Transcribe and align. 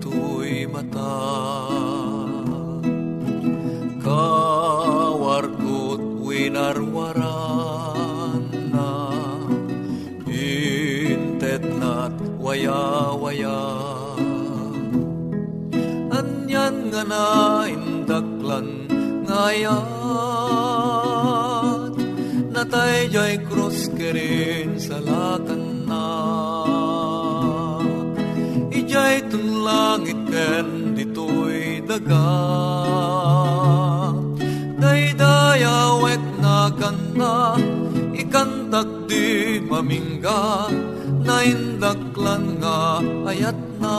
tuy 0.00 0.66
mata. 0.66 1.16
Kawarkot 4.04 6.02
winarwaran 6.20 7.24
na. 8.72 9.10
Intet 10.28 11.64
nat 11.80 12.12
waya-waya. 12.36 13.60
Anyan 16.12 16.92
nga 16.92 17.02
na 17.08 17.64
indaklan 17.64 18.68
ngayon 19.24 20.00
natay 22.50 23.08
jay 23.08 23.38
krus 23.48 23.88
kerin 23.96 24.76
sa 24.76 24.98
lakan 25.00 25.88
na 25.88 26.04
ijay 28.90 29.22
tun 29.30 29.62
langit 29.62 30.18
ken 30.26 30.98
ditoy 30.98 31.78
daga. 31.86 32.26
Daydayawek 34.82 36.24
na 36.42 36.74
kanda 36.74 37.54
ikantak 38.18 38.90
di 39.06 39.62
mamingga. 39.62 40.66
Na 41.22 41.46
indaklan 41.46 42.58
nga 42.58 42.98
ayat 43.30 43.54
na 43.78 43.98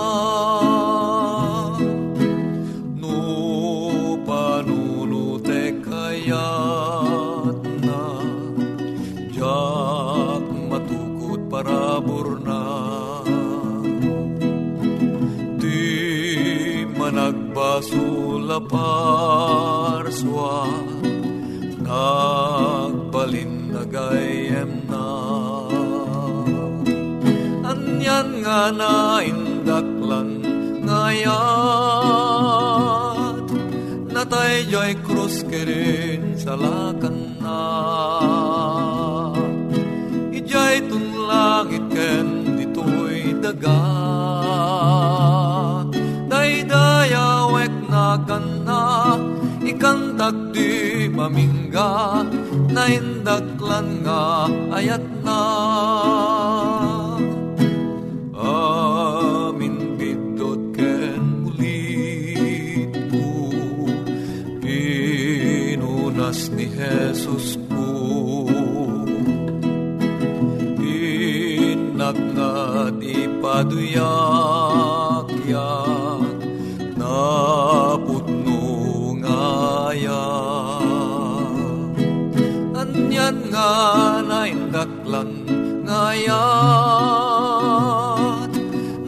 parswa 18.72 20.64
nagbalin 21.84 23.76
na 23.76 23.84
gayem 23.84 24.72
na. 24.88 25.08
Anyan 27.68 28.28
nga 28.40 28.72
na 28.72 29.20
indaklan 29.20 30.40
ngayat 30.88 31.36
natay 34.16 34.64
joy 34.72 34.96
krus 35.04 35.44
kerin 35.52 36.40
sa 36.40 36.56
lakan 36.56 37.18
na. 37.44 37.64
Ijay 40.32 40.88
tun 40.88 41.06
langit 41.28 41.84
ken 41.92 42.56
ditoy 42.56 43.36
daga 43.44 43.84
daydayawek 46.32 47.76
na 47.92 48.16
kana 48.24 48.61
ikantak 49.82 50.54
di 50.54 51.10
mamingga 51.10 52.22
na 52.70 52.86
indaklan 52.86 54.06
nga 54.06 54.46
ayat 54.78 55.02
na. 55.26 55.42
Amin 58.38 59.98
bidot 59.98 60.70
ken 60.78 61.50
ulit 61.50 62.94
ko 63.10 63.26
pinunas 64.62 66.54
ni 66.54 66.70
Jesus 66.70 67.58
ko 67.66 67.90
inakngat 71.74 73.02
ipaduyak 73.02 73.98
yak 73.98 74.91
anyan 83.52 84.24
nga 84.24 84.24
naindaklan 84.24 85.44
ngayat 85.84 86.32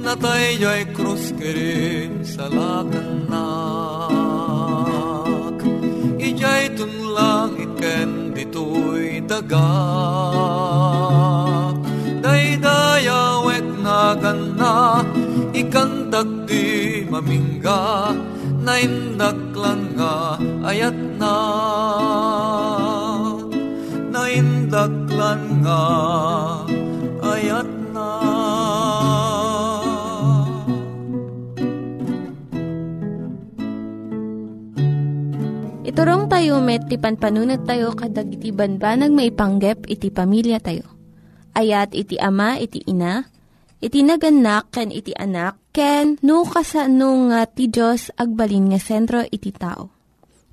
natay 0.03 0.59
joy 0.59 0.83
krus 0.91 1.31
kerin 1.39 2.27
sa 2.27 2.51
lakanak 2.51 4.11
ijay 6.19 6.75
tun 6.75 6.91
langit 7.15 7.71
ken 7.79 8.35
ditoy 8.35 9.23
daga 9.23 9.71
daydayawek 12.19 13.63
na 13.79 14.11
ganda 14.19 15.03
ikantak 15.55 16.27
di 16.47 17.03
mamingga. 17.07 18.11
Na 18.63 18.79
indaklan 18.79 19.91
nga 19.99 20.39
ayat 20.63 20.95
na 21.19 21.35
nga 25.63 25.83
ayat 27.23 27.69
na 27.95 28.09
Iturong 35.83 36.27
tayo 36.27 36.59
met, 36.59 36.83
ti 36.89 36.99
panpanunat 36.99 37.63
tayo 37.63 37.95
kadag 37.95 38.27
iti 38.33 38.51
banbanag 38.51 39.13
maipanggep 39.13 39.87
iti 39.87 40.09
pamilya 40.11 40.59
tayo. 40.59 40.89
Ayat 41.53 41.93
iti 41.93 42.17
ama, 42.17 42.57
iti 42.57 42.81
ina, 42.89 43.29
iti 43.77 44.01
naganak, 44.01 44.73
ken 44.73 44.89
iti 44.89 45.13
anak, 45.13 45.61
ken 45.69 46.17
no, 46.25 46.49
kasano 46.49 47.29
nga 47.29 47.45
ti 47.45 47.69
Diyos 47.69 48.09
agbalin 48.17 48.73
nga 48.73 48.79
sentro 48.81 49.21
iti 49.21 49.53
tao. 49.53 49.93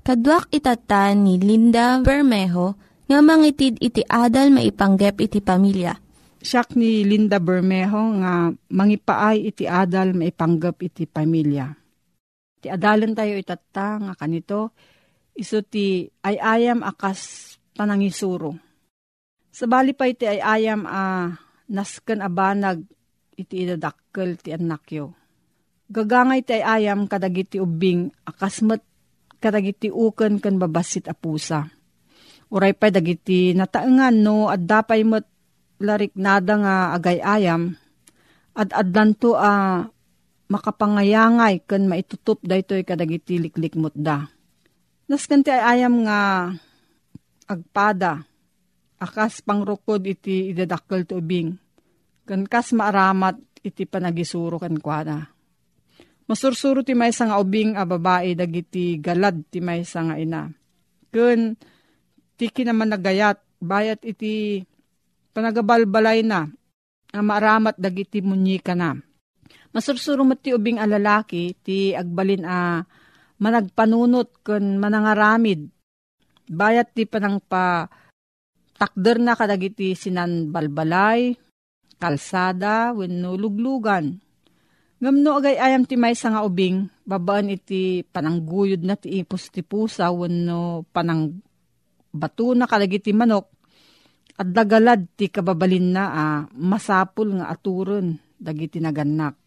Kaduak 0.05 0.53
itatan 0.53 1.25
ni 1.25 1.41
Linda 1.41 1.97
Bermejo 2.05 2.90
nga 3.07 3.19
mangitid 3.21 3.77
iti 3.81 4.01
adal 4.05 4.53
maipanggep 4.53 5.15
iti 5.21 5.39
pamilya. 5.39 5.93
Siyak 6.41 6.73
ni 6.73 7.05
Linda 7.05 7.37
Bermejo 7.37 8.17
nga 8.21 8.49
mangipaay 8.49 9.45
iti 9.45 9.69
adal 9.69 10.17
maipanggep 10.17 10.77
iti 10.81 11.05
pamilya. 11.05 11.69
Ti 12.61 12.67
adalan 12.69 13.13
tayo 13.17 13.37
itata 13.37 13.97
nga 14.01 14.13
kanito, 14.13 14.73
iso 15.33 15.65
ti 15.65 16.05
ayayam 16.21 16.85
akas 16.85 17.53
panangisuro. 17.73 18.57
Sabali 19.49 19.97
pa 19.97 20.05
iti 20.05 20.29
ayayam 20.29 20.85
a 20.85 21.29
nasken 21.71 22.21
abanag 22.21 22.85
iti 23.35 23.65
idadakkel 23.65 24.37
ti 24.37 24.53
anakyo. 24.53 25.17
Gagangay 25.91 26.41
ti 26.45 26.61
ayayam 26.61 27.09
kadagiti 27.09 27.59
ubing 27.59 28.13
akasmet 28.23 28.85
kadagiti 29.41 29.89
uken 29.89 30.37
ken 30.37 30.61
babasit 30.61 31.09
a 31.09 31.15
pusa. 31.17 31.80
Uray 32.51 32.75
pa 32.75 32.91
dagiti 32.91 33.55
nataengan 33.55 34.11
no 34.11 34.51
at 34.51 34.59
dapay 34.67 35.07
met 35.07 35.23
larik 35.79 36.11
nada 36.19 36.59
nga 36.59 36.75
agay-ayam 36.99 37.73
at 38.51 38.69
adlanto 38.75 39.39
a 39.39 39.87
makapangayangay 40.51 41.63
ken 41.63 41.87
maitutup 41.87 42.43
daytoy 42.43 42.83
kadagiti 42.83 43.39
liklikmot 43.39 43.95
da. 43.95 44.27
Nasken 45.07 45.47
ti 45.47 45.51
ayam 45.51 46.03
nga 46.03 46.51
agpada 47.47 48.27
akas 48.99 49.39
pangrukod 49.41 50.03
iti 50.03 50.51
idadakkel 50.51 51.07
ti 51.07 51.15
ubing. 51.15 51.55
Ken 52.27 52.45
kas 52.45 52.75
maaramat 52.75 53.39
iti 53.63 53.87
panagisuro 53.87 54.59
ken 54.59 54.75
kuana. 54.77 55.23
Masursuro 56.27 56.83
ti 56.83 56.95
maysa 56.95 57.27
nga 57.27 57.39
ubing 57.39 57.79
a 57.79 57.83
babae 57.87 58.35
dagiti 58.35 58.99
galad 58.99 59.47
ti 59.47 59.63
maysa 59.63 60.03
nga 60.05 60.15
ina. 60.19 60.51
Ken 61.11 61.55
ti 62.41 62.49
kinaman 62.49 62.89
nagayat 62.89 63.37
bayat 63.61 64.01
iti 64.01 64.65
panagabalbalay 65.29 66.25
na 66.25 66.49
nga 67.13 67.21
maaramat 67.21 67.77
dagiti 67.77 68.17
munyika 68.25 68.73
na. 68.73 68.97
Masursuro 69.69 70.25
mo 70.25 70.33
ti 70.33 70.49
ubing 70.49 70.81
a 70.81 70.89
lalaki 70.89 71.53
ti 71.61 71.93
agbalin 71.93 72.41
a 72.41 72.81
managpanunot 73.37 74.41
ken 74.41 74.81
manangaramid. 74.81 75.69
Bayat 76.49 76.97
ti 76.97 77.05
panang 77.05 77.37
pa 77.45 77.85
takder 78.81 79.21
na 79.21 79.37
kadagiti 79.37 79.93
sinan 79.93 80.49
balbalay, 80.49 81.37
kalsada, 82.01 82.89
wenno 82.97 83.37
luglugan. 83.37 84.17
Ngamno 84.97 85.29
agay 85.37 85.61
ayam 85.61 85.85
ti 85.85 85.93
may 85.93 86.17
nga 86.17 86.41
ubing, 86.41 86.89
babaan 87.05 87.53
iti 87.53 88.01
panangguyod 88.01 88.81
na 88.81 88.97
ti 88.97 89.21
ipos 89.21 89.53
ti 89.53 89.61
pusa, 89.61 90.09
wenno 90.09 90.89
panang 90.89 91.37
bato 92.11 92.53
na 92.53 92.67
kadagiti 92.67 93.15
manok, 93.15 93.47
at 94.39 94.47
dagalad 94.47 95.11
ti 95.13 95.27
kababalin 95.27 95.93
na 95.93 96.03
ah, 96.09 96.39
masapul 96.55 97.37
nga 97.37 97.51
aturon 97.51 98.17
dagiti 98.41 98.81
naganak. 98.81 99.37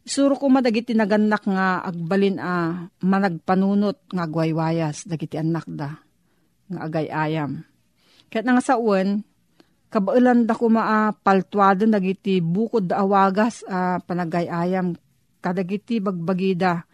Isuro 0.00 0.32
ko 0.40 0.48
madagiti 0.48 0.96
naganak 0.96 1.44
nga 1.44 1.84
agbalin 1.84 2.40
a 2.40 2.44
ah, 2.48 2.70
managpanunot 3.04 4.08
nga 4.08 4.24
agwaywayas 4.24 5.04
dagiti 5.04 5.36
anak 5.36 5.68
da 5.68 6.00
nga 6.70 6.80
agay 6.86 7.10
ayam. 7.10 7.66
Kaya 8.30 8.46
nga 8.46 8.62
sa 8.62 8.78
uwan, 8.78 9.26
kabailan 9.90 10.46
da 10.46 10.54
ko 10.54 10.70
maa 10.70 11.10
paltuado 11.10 11.82
dagiti 11.84 12.38
bukod 12.38 12.86
da 12.86 13.02
awagas 13.02 13.66
a 13.66 13.98
uh, 13.98 14.06
panagayayam 14.06 14.94
kadagiti 15.42 15.98
bagbagida. 15.98 16.86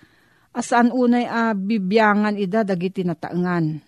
Asaan 0.56 0.88
unay 0.88 1.28
a 1.28 1.52
uh, 1.52 1.54
bibyangan 1.54 2.40
ida 2.40 2.64
dagiti 2.64 3.04
nataengan. 3.04 3.85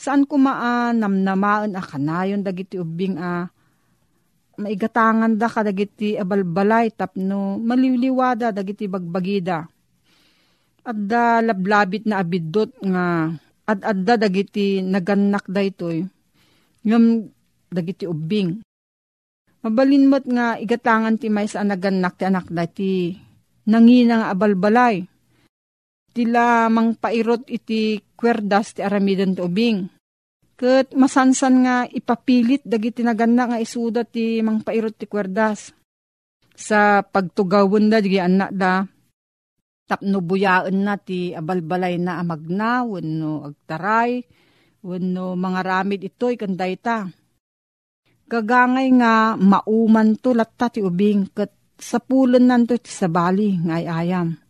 Saan 0.00 0.24
ko 0.24 0.40
maa 0.40 0.96
namnamaan 0.96 1.76
a 1.76 1.84
kanayon 1.84 2.40
dagiti 2.40 2.80
ubing 2.80 3.20
a 3.20 3.44
uh, 3.44 3.52
maigatangan 4.56 5.36
da 5.36 5.48
kadagiti 5.48 6.16
abalbalay 6.16 6.88
tapno 6.92 7.60
maliliwada 7.60 8.48
dagiti 8.48 8.88
bagbagida. 8.88 9.68
At 10.80 10.96
da 10.96 11.44
lablabit 11.44 12.08
na 12.08 12.24
abidot 12.24 12.72
nga 12.80 13.28
at 13.68 13.80
adda 13.84 14.16
dagiti 14.16 14.80
naganak 14.80 15.44
da 15.44 15.60
itoy. 15.60 16.08
Ngam 16.80 17.28
dagiti 17.68 18.08
ubing. 18.08 18.64
Mabalinmat 19.60 20.24
nga 20.24 20.56
igatangan 20.56 21.20
ti 21.20 21.28
may 21.28 21.44
sa 21.44 21.60
naganak 21.60 22.16
ti 22.16 22.24
anak 22.24 22.48
dati 22.48 23.12
nangina 23.68 24.24
nga 24.24 24.28
abalbalay. 24.32 25.04
Tila 26.10 26.66
mang 26.66 26.98
pairot 26.98 27.46
iti 27.46 28.02
kwerdas 28.18 28.74
ti 28.74 28.80
aramidan 28.82 29.38
ti 29.38 29.40
ubing. 29.46 29.86
Kat 30.58 30.92
masansan 30.92 31.54
nga 31.64 31.76
ipapilit 31.86 32.66
dagiti 32.66 33.00
naganak 33.00 33.54
nga 33.54 33.62
isuda 33.62 34.02
ti 34.04 34.42
mang 34.42 34.60
pairot 34.60 34.98
ti 34.98 35.06
kwerdas. 35.06 35.72
Sa 36.52 37.00
pagtugawon 37.00 37.88
da, 37.88 38.04
di 38.04 38.20
anak 38.20 38.52
da, 38.52 38.84
tapno 39.88 40.20
buyaan 40.20 40.84
na 40.84 41.00
ti 41.00 41.32
abalbalay 41.32 41.96
na 41.96 42.20
amagna, 42.20 42.84
wano 42.84 43.48
agtaray, 43.48 44.20
wano 44.84 45.32
mga 45.34 45.60
ramid 45.64 46.00
ito'y 46.04 46.36
kanday 46.36 46.76
ta. 46.76 47.08
Gagangay 48.30 48.88
nga 49.00 49.34
mauman 49.34 50.14
to 50.20 50.36
latta 50.36 50.68
ti 50.68 50.84
ubing 50.84 51.32
kat 51.32 51.50
sa 51.80 51.98
pulan 51.98 52.46
nanto 52.46 52.76
ti 52.76 52.92
sabali 52.92 53.56
ngay 53.56 53.84
ayam. 53.88 54.49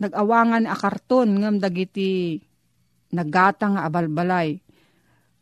nagawangan 0.00 0.64
a 0.64 0.74
karton 0.74 1.44
ngam 1.44 1.60
dagiti 1.60 2.40
nagata 3.12 3.68
nga 3.70 3.84
abalbalay. 3.86 4.56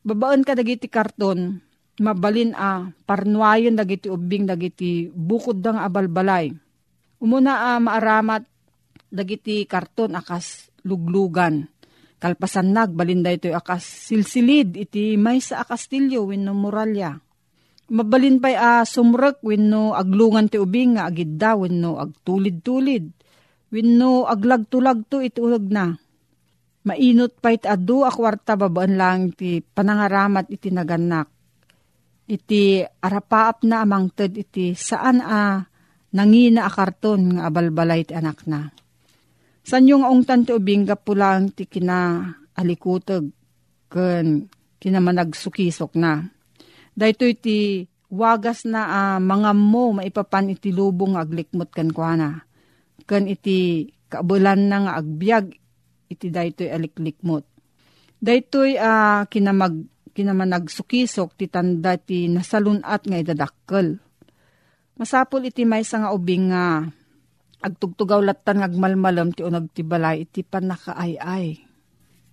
Babaan 0.03 0.43
kadagiti 0.43 0.91
karton 0.91 1.62
mabalin 1.99 2.55
a 2.55 2.91
parnuayon 3.07 3.75
dagiti 3.75 4.11
ubing 4.11 4.47
dagiti 4.47 5.11
bukod 5.11 5.62
dang 5.62 5.79
abalbalay. 5.79 6.50
Umuna 7.19 7.75
a 7.75 7.83
maaramat 7.83 8.47
dagiti 9.11 9.67
karton 9.67 10.15
akas 10.15 10.71
luglugan. 10.87 11.67
Kalpasan 12.19 12.75
nag 12.75 12.95
balinda 12.99 13.31
ito 13.31 13.47
akas 13.55 14.11
silsilid 14.11 14.75
iti 14.75 15.15
may 15.15 15.38
sa 15.38 15.62
akastilyo 15.62 16.27
wenno 16.27 16.50
muralya. 16.50 17.15
Mabalin 17.88 18.37
pa'y 18.43 18.53
a 18.53 18.85
sumrek 18.85 19.41
wenno 19.41 19.97
aglungan 19.97 20.50
ti 20.50 20.61
ubing 20.61 20.99
nga 20.99 21.09
agidda 21.09 21.57
wenno 21.57 21.97
agtulid-tulid. 21.97 23.17
Wenno 23.68 24.25
aglagto-lagto 24.25 25.20
iti 25.20 25.38
ulag 25.40 25.66
na. 25.68 25.92
Mainot 26.88 27.37
pa 27.40 27.52
iti 27.52 27.68
adu 27.68 28.04
akwarta 28.06 28.56
babaan 28.56 28.96
lang 28.96 29.20
ti 29.37 29.60
panangaramat 29.60 30.48
iti 30.48 30.72
naganak 30.72 31.28
iti 32.28 32.84
arapaap 32.84 33.64
na 33.64 33.82
amang 33.82 34.12
ted 34.12 34.37
iti 34.37 34.76
saan 34.76 35.25
a 35.25 35.64
nangina 36.12 36.68
a 36.68 36.70
karton 36.70 37.40
nga 37.40 37.48
abalbalay 37.48 38.04
ti 38.04 38.12
anak 38.12 38.44
na. 38.44 38.68
San 39.64 39.88
yung 39.88 40.04
ungtan 40.04 40.44
ti 40.44 40.52
ubing 40.52 40.84
pulang 41.00 41.52
ti 41.56 41.64
kina 41.64 42.20
alikutog 42.52 43.32
ken 43.88 44.44
kinamanagsukisok 44.78 45.96
na. 45.96 46.28
Dahito 46.92 47.25
iti 47.25 47.88
wagas 48.12 48.68
na 48.68 49.16
uh, 49.16 49.18
mga 49.20 49.50
mo 49.56 49.96
maipapan 49.96 50.52
iti 50.52 50.70
lubong 50.70 51.16
aglikmot 51.16 51.72
kan 51.72 51.92
kuana. 51.92 52.48
Ken 53.09 53.25
iti 53.25 53.88
kaabulan 54.12 54.69
na 54.69 54.85
nga 54.85 54.93
agbyag 55.00 55.57
iti 56.12 56.29
daytoy 56.29 56.69
aliklikmot. 56.69 57.45
Daytoy 58.21 58.77
uh, 58.77 59.25
kinamag 59.33 59.88
kinamanagsukisok 60.12 61.38
ti 61.38 61.47
tanda 61.47 61.95
ti 61.95 62.27
nasalunat 62.27 63.07
nga 63.07 63.17
idadakkel. 63.17 63.97
Masapol 64.99 65.47
iti 65.47 65.62
may 65.62 65.87
nga 65.87 66.11
ubing 66.11 66.50
nga 66.50 66.85
agtugtugaw 67.62 68.19
latan 68.21 68.61
ngagmalmalam 68.61 69.31
ti 69.31 69.47
unag 69.47 69.71
ti 69.71 69.87
balay 69.87 70.27
iti 70.27 70.43
panakaayay. 70.43 71.55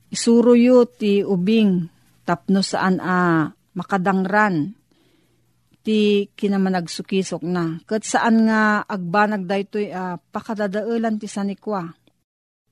Isuro 0.09 0.57
yu 0.57 0.89
ti 0.89 1.21
ubing 1.21 1.87
tapno 2.25 2.65
saan 2.65 2.97
a 2.99 3.49
makadangran 3.77 4.73
ti 5.85 6.33
kinamanagsukisok 6.33 7.45
na. 7.45 7.77
Kat 7.85 8.01
saan 8.01 8.49
nga 8.49 8.81
agbanag 8.81 9.45
daytoy 9.45 9.93
uh, 9.93 10.17
pakadadaulan 10.33 11.21
ti 11.21 11.29
sanikwa. 11.29 11.93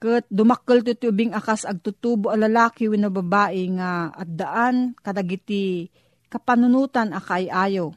Kat 0.01 0.25
dumakkel 0.33 0.81
ti 0.81 1.05
ubing 1.05 1.37
akas 1.37 1.69
agtutubo 1.69 2.33
a 2.33 2.35
lalaki 2.35 2.89
wino 2.89 3.13
babae 3.13 3.63
nga 3.77 4.09
at 4.09 4.29
daan 4.33 4.97
kadagiti 4.97 5.93
kapanunutan 6.27 7.13
akay 7.13 7.53
ayo. 7.53 7.93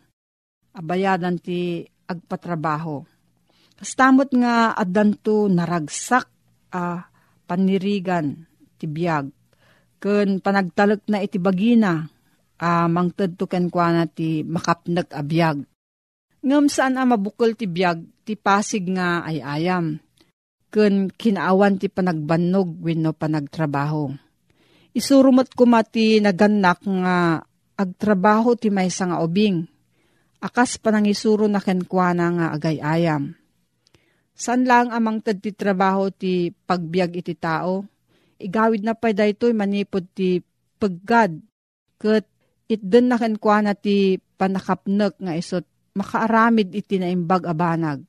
Abayadan 0.76 1.40
ti 1.40 1.80
agpatrabaho. 2.04 3.08
Kastamot 3.80 4.28
nga 4.36 4.76
adanto 4.76 5.48
naragsak 5.48 6.28
a 6.76 6.76
uh, 6.76 7.00
panirigan 7.48 8.44
ti 8.76 8.84
biyag. 8.84 9.32
Kun 9.96 10.44
panagtalek 10.44 11.08
na 11.08 11.24
iti 11.24 11.40
bagina 11.40 12.04
uh, 12.60 12.88
mangted 12.88 13.36
to 13.36 13.44
ken 13.48 13.68
kwa 13.72 14.04
ti 14.08 14.44
makapnag 14.44 15.08
abiyag. 15.12 15.64
Ngam 16.46 16.70
saan 16.70 17.00
a 17.00 17.02
mabukol 17.02 17.58
ti 17.58 17.66
biyag 17.66 18.06
ti 18.22 18.38
pasig 18.38 18.86
nga 18.92 19.26
ay 19.26 19.42
ayam. 19.42 19.98
Kun 20.70 21.10
kinaawan 21.10 21.80
ti 21.80 21.90
panagbannog 21.90 22.78
wenno 22.84 23.10
panagtrabaho. 23.16 24.12
Isurumot 24.96 25.52
ko 25.52 25.64
mati 25.68 26.22
naganak 26.22 26.80
nga 26.86 27.42
agtrabaho 27.76 28.56
ti 28.56 28.72
maysa 28.72 29.10
nga 29.10 29.20
ubing. 29.20 29.66
Akas 30.40 30.76
panangisuro 30.78 31.48
na 31.48 31.60
kenkwana 31.60 32.26
nga 32.32 32.46
agay 32.54 32.78
ayam. 32.80 33.34
San 34.36 34.68
lang 34.68 34.92
amang 34.92 35.24
tad 35.24 35.40
ti 35.40 35.56
trabaho 35.56 36.12
ti 36.12 36.52
pagbiag 36.52 37.24
iti 37.24 37.32
tao? 37.32 37.88
Igawid 38.36 38.84
na 38.84 38.92
pa 38.92 39.16
daytoy 39.16 39.56
manipod 39.56 40.04
ti 40.12 40.44
paggad. 40.76 41.40
Kat 41.96 42.28
itden 42.66 43.10
na 43.10 43.16
kenkwa 43.18 43.62
na 43.62 43.72
ti 43.74 44.18
panakapnek 44.38 45.18
nga 45.22 45.32
isot 45.38 45.64
makaaramid 45.96 46.74
iti 46.76 47.00
naimbag 47.00 47.48
abanag. 47.48 48.04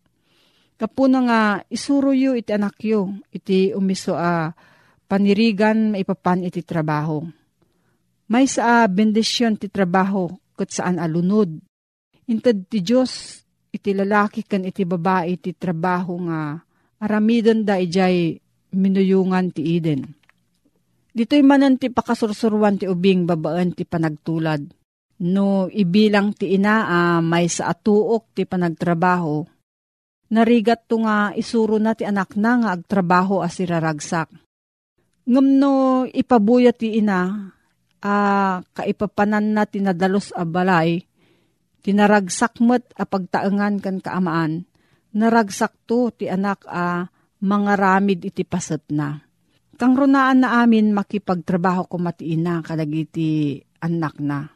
Kapuna 0.77 1.19
nga 1.25 1.41
isuro 1.73 2.13
yu 2.13 2.37
iti 2.37 2.53
anak 2.53 2.77
yu, 2.85 3.09
iti 3.33 3.73
umiso 3.73 4.13
a 4.13 4.53
panirigan 5.09 5.95
maipapan 5.95 6.45
iti 6.45 6.61
trabaho. 6.61 7.25
May 8.27 8.45
sa 8.45 8.85
bendisyon 8.85 9.55
ti 9.57 9.71
trabaho 9.71 10.27
kat 10.53 10.69
saan 10.69 10.99
alunod. 10.99 11.49
Intad 12.27 12.67
ti 12.67 12.83
Diyos 12.83 13.41
iti 13.71 13.95
lalaki 13.95 14.43
kan 14.43 14.67
iti 14.67 14.83
babae 14.83 15.39
iti 15.39 15.55
trabaho 15.55 16.19
nga 16.27 16.59
aramidon 16.99 17.63
da 17.63 17.79
ijay 17.79 18.35
minuyungan 18.75 19.53
ti 19.55 19.79
Eden. 19.79 20.16
Dito'y 21.17 21.41
manan 21.41 21.81
ti 21.81 21.89
pakasursurwan 21.89 22.77
ti 22.77 22.85
ubing 22.85 23.25
babaan 23.25 23.73
ti 23.73 23.89
panagtulad. 23.89 24.61
No 25.25 25.65
ibilang 25.65 26.37
ti 26.37 26.53
ina 26.53 26.85
uh, 26.85 27.19
may 27.25 27.49
sa 27.49 27.73
atuok 27.73 28.37
ti 28.37 28.45
panagtrabaho. 28.45 29.41
Narigat 30.29 30.85
to 30.85 31.01
nga 31.01 31.33
isuro 31.33 31.81
na 31.81 31.97
ti 31.97 32.05
anak 32.05 32.37
na 32.37 32.61
nga 32.61 32.69
agtrabaho 32.77 33.41
as 33.41 33.57
iraragsak. 33.57 34.29
Ngam 35.25 35.57
no 35.57 36.05
ipabuya 36.05 36.69
ti 36.69 37.01
ina, 37.01 37.49
uh, 38.05 38.61
kaipapanan 38.77 39.57
na 39.57 39.65
tinadalos 39.65 40.29
a 40.37 40.45
balay, 40.45 41.01
tinaragsak 41.81 42.61
met 42.61 42.85
a 42.93 43.09
pagtaengan 43.09 43.81
kan 43.81 43.97
kaamaan, 44.05 44.69
naragsak 45.17 45.73
to 45.89 46.13
ti 46.13 46.29
anak 46.29 46.61
a 46.69 47.09
uh, 47.09 47.09
mga 47.41 47.73
ramid 47.73 48.21
iti 48.21 48.45
paset 48.45 48.85
na 48.93 49.26
Kang 49.77 49.93
runaan 49.93 50.41
na 50.41 50.65
amin 50.65 50.89
makipagtrabaho 50.89 51.85
ko 51.85 52.01
matiina 52.01 52.65
kadagiti 52.65 53.61
anak 53.77 54.17
na. 54.17 54.49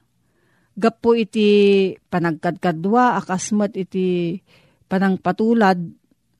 Gapo 0.74 1.14
iti 1.14 1.94
panagkadkadwa 1.94 3.22
akasmat 3.22 3.78
iti 3.78 4.42
panangpatulad 4.90 5.78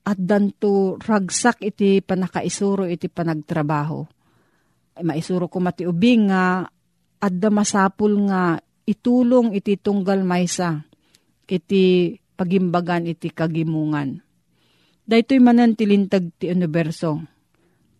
at 0.02 0.18
danto 0.18 0.98
ragsak 0.98 1.62
iti 1.62 2.02
panakaisuro 2.02 2.90
iti 2.90 3.06
panagtrabaho. 3.06 4.02
Maisuro 5.06 5.46
ko 5.46 5.62
mati 5.62 5.86
ubing 5.86 6.34
nga 6.34 6.66
adda 7.22 7.48
masapul 7.54 8.18
nga 8.26 8.58
itulong 8.82 9.54
iti 9.54 9.78
tunggal 9.78 10.26
maysa 10.26 10.82
iti 11.46 12.18
pagimbagan 12.34 13.06
iti 13.06 13.30
kagimungan. 13.30 14.18
Daytoy 15.06 15.38
manan 15.38 15.78
tilintag 15.78 16.34
ti 16.34 16.50
universo 16.50 17.31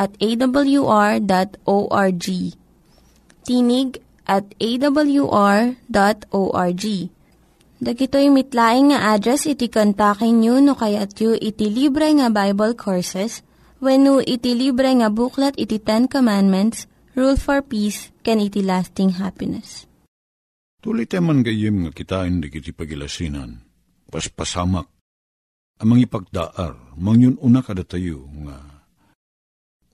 at 0.00 0.16
awr.org. 0.16 1.26
Tinig 3.44 3.90
at 4.24 4.46
awr.org. 4.56 5.74
Dagitoy 7.80 8.28
mitlaing 8.28 8.92
nga 8.92 9.16
address 9.16 9.48
iti 9.48 9.72
kontakin 9.72 10.44
nyo 10.44 10.60
no 10.60 10.76
kayat 10.76 11.16
yu 11.16 11.32
iti 11.32 11.72
libre 11.72 12.12
nga 12.12 12.28
Bible 12.28 12.76
Courses 12.76 13.40
when 13.80 14.04
no 14.04 14.20
iti 14.20 14.52
libre 14.52 14.92
nga 15.00 15.08
buklat 15.08 15.56
iti 15.56 15.80
Ten 15.80 16.04
Commandments, 16.04 16.84
Rule 17.16 17.40
for 17.40 17.64
Peace, 17.64 18.12
can 18.20 18.36
iti 18.36 18.60
lasting 18.60 19.16
happiness. 19.16 19.88
Tuloy 20.84 21.08
teman 21.08 21.40
gayim 21.40 21.88
nga 21.88 21.92
kitain 21.92 22.44
di 22.44 22.52
kiti 22.52 22.76
pagilasinan, 22.76 23.64
paspasamak, 24.12 24.88
amang 25.80 26.04
ipagdaar, 26.04 26.96
mangyun 27.00 27.40
una 27.40 27.64
kada 27.64 27.84
tayo 27.84 28.28
nga 28.44 28.69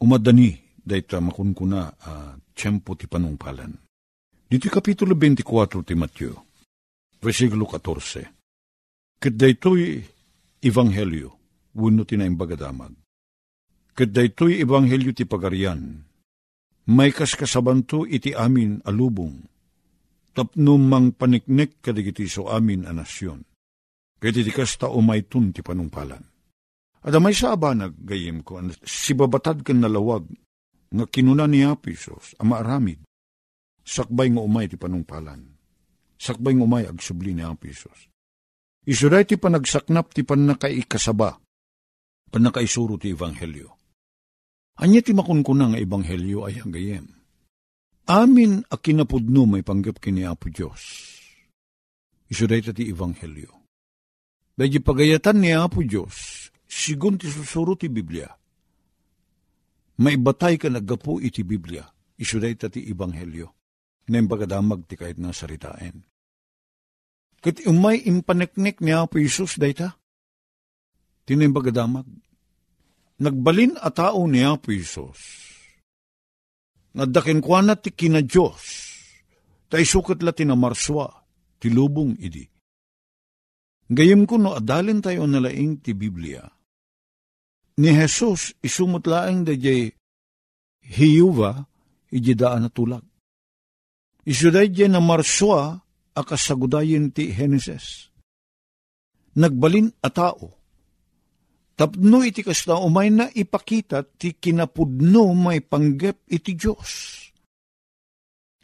umadani 0.01 0.59
dayta 0.87 1.21
makunkuna 1.21 1.81
a 1.99 2.11
uh, 2.11 2.33
tiyempo 2.55 2.95
ti 2.95 3.07
panungpalan. 3.11 3.73
Dito 4.47 4.71
kapitulo 4.71 5.19
24 5.19 5.83
ti 5.83 5.95
Matthew, 5.99 6.33
versikulo 7.19 7.67
14. 7.67 9.19
Kat 9.19 9.35
daytoy 9.35 9.99
ebanghelyo, 10.63 11.35
wano 11.75 12.07
ti 12.07 12.15
naimbagadamag. 12.15 12.95
Kat 13.97 14.11
daytoy 14.13 14.63
ebanghelyo 14.63 15.11
ti 15.11 15.27
pagarian, 15.27 16.07
may 16.87 17.11
kaskasabanto 17.11 18.07
iti 18.07 18.31
amin 18.31 18.87
alubong, 18.87 19.35
tapno 20.31 20.79
mang 20.79 21.11
paniknek 21.11 21.83
kadigiti 21.83 22.31
so 22.31 22.47
amin 22.47 22.87
a 22.87 22.95
nasyon. 22.95 23.43
Kaya 24.23 24.33
ti 24.33 24.53
kasta 24.55 24.87
umaytun 24.87 25.51
ti 25.51 25.61
panungpalan 25.67 26.36
Adamay 27.05 27.37
sa 27.37 27.53
abanag, 27.53 27.93
gayim 28.01 28.41
ko, 28.47 28.63
si 28.83 29.13
babatad 29.13 29.61
kan 29.61 29.83
nalawag, 29.83 30.25
nga 30.91 31.05
kinuna 31.11 31.45
ni 31.51 31.67
Apisos, 31.67 32.39
ama 32.39 32.63
aramid. 32.63 33.03
Sakbay 33.87 34.33
nga 34.33 34.43
umay 34.43 34.67
ti 34.67 34.79
panungpalan. 34.79 35.43
Sakbay 36.17 36.57
nga 36.57 36.65
umay 36.67 36.85
agsubli 36.89 37.37
ni 37.37 37.45
Apisos. 37.45 38.11
Isuday 38.87 39.27
ti 39.27 39.35
panagsaknap 39.35 40.15
ti 40.15 40.23
panakaikasaba, 40.23 41.43
panakaisuro 42.31 42.95
ti 42.95 43.11
Ebanghelyo. 43.11 43.75
Anya 44.79 45.03
ti 45.03 45.11
makunkuna 45.11 45.75
nga 45.75 45.79
Ebanghelyo 45.83 46.47
ay 46.47 46.63
hanggayem. 46.63 47.07
amin 48.07 48.63
a 48.71 48.79
kinapudno 48.79 49.43
may 49.51 49.67
panggap 49.67 49.99
kini 49.99 50.23
Apo 50.23 50.47
Diyos. 50.47 50.83
Iso 52.31 52.47
dahi 52.47 52.63
ti 52.63 52.87
Ebanghelyo. 52.87 53.51
Dahil 54.55 54.81
pagayatan 54.81 55.43
ni 55.43 55.51
Apo 55.51 55.83
Diyos, 55.83 56.46
sigun 56.67 57.17
ti 57.17 57.31
susuro 57.31 57.79
ti 57.79 57.87
Biblia, 57.89 58.29
maibatay 60.03 60.61
ka 60.61 60.69
naggapo 60.69 61.23
iti 61.23 61.47
Biblia, 61.47 61.87
iso 62.19 62.37
dahi 62.37 62.59
ti 62.59 62.91
Ebanghelyo, 62.91 63.49
na 64.11 64.23
pagkadamag 64.23 64.87
ti 64.87 64.95
kahit 64.95 65.19
nga 65.19 65.35
saritain. 65.35 66.05
Kat 67.43 67.63
umay 67.67 68.03
impaneknek 68.07 68.83
ni 68.83 68.91
Apo 68.91 69.19
Isus 69.23 69.59
dayta, 69.59 69.95
tinayin 71.27 71.55
pagkadamag, 71.55 72.07
nagbalin 73.23 73.79
a 73.79 73.91
tao 73.95 74.27
ni 74.27 74.43
Apo 74.43 74.75
Isus, 74.75 75.47
Nadakin 76.97 77.45
kwa 77.45 77.61
na 77.61 77.77
ti 77.77 77.93
kina 77.93 78.25
Diyos, 78.25 78.65
ta 79.69 79.77
isukat 79.77 80.25
la 80.25 80.33
tinamarswa, 80.33 81.13
ti 81.61 81.69
lubong 81.69 82.17
idi. 82.17 82.49
Gayem 83.93 84.25
ko 84.25 84.41
no 84.41 84.57
adalin 84.57 85.05
tayo 85.05 85.29
nalaing 85.29 85.85
ti 85.85 85.93
Biblia. 85.93 86.56
Ni 87.77 87.93
Jesus 87.93 88.57
isumot 88.65 89.05
laeng 89.05 89.45
da 89.45 89.53
jay 89.53 89.93
hiyuva 90.81 91.69
iji 92.09 92.33
daan 92.33 92.65
na 92.65 92.71
tulag. 92.73 93.05
Isuday 94.25 94.73
jay 94.73 94.89
na 94.89 95.01
marswa 95.01 95.85
akasagudayin 96.17 97.13
ti 97.13 97.31
Genesis. 97.37 98.09
Nagbalin 99.37 99.93
a 100.01 100.09
tao, 100.09 100.57
Tapno 101.77 102.25
iti 102.25 102.41
kasna 102.41 102.81
umay 102.81 103.13
na 103.13 103.29
ipakita 103.29 104.01
ti 104.01 104.33
kinapudno 104.33 105.37
may 105.37 105.61
panggep 105.61 106.25
iti 106.25 106.57
Diyos. 106.57 107.21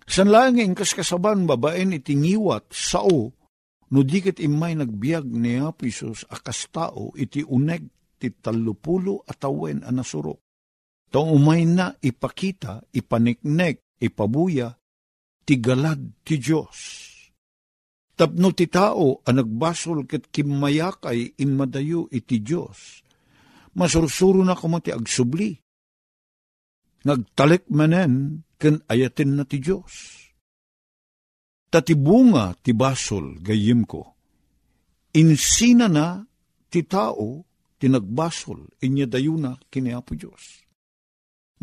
San 0.08 0.32
langing 0.32 0.72
kas 0.72 0.96
kasaban 0.96 1.44
babaen 1.44 1.92
iti 1.92 2.16
ngiwat 2.16 2.72
sao 2.72 3.28
no 3.92 4.00
dikit 4.00 4.40
imay 4.40 4.80
nagbiag 4.80 5.28
ni 5.28 5.60
Apisos 5.60 6.24
akas 6.32 6.72
tao 6.72 7.12
iti 7.12 7.44
uneg 7.44 7.84
ti 8.22 8.30
talupulo 8.38 9.26
atawen 9.26 9.82
anasurok. 9.82 10.38
Tong 11.10 11.34
umay 11.34 11.66
na 11.66 11.90
ipakita, 11.98 12.86
ipaniknek, 12.94 13.98
ipabuya, 13.98 14.70
ti 15.42 15.58
galad 15.58 16.22
ti 16.22 16.38
Diyos. 16.38 16.78
Tapno 18.14 18.54
ti 18.54 18.70
tao 18.70 19.18
ang 19.26 19.42
nagbasol 19.42 20.06
ket 20.06 20.30
kimayakay 20.30 21.42
inmadayo 21.42 22.06
iti 22.14 22.38
Diyos 22.38 23.02
masursuro 23.76 24.44
na 24.44 24.56
kumati 24.56 24.92
agsubli. 24.92 25.56
Nagtalik 27.02 27.66
manen 27.72 28.44
ken 28.60 28.78
ayatin 28.86 29.34
na 29.34 29.44
ti 29.48 29.58
Diyos. 29.58 30.22
Tatibunga 31.72 32.54
ti 32.60 32.76
basol 32.76 33.40
gayim 33.40 33.88
ko. 33.88 34.02
Insina 35.16 35.88
na 35.88 36.20
ti 36.68 36.84
tao 36.84 37.42
tinagbasol 37.82 38.78
inya 38.86 39.10
dayuna 39.10 39.58
kini 39.66 39.90
Apo 39.90 40.14
Diyos. 40.14 40.62